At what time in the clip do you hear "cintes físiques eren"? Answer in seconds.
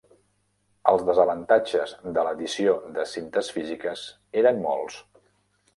3.13-4.65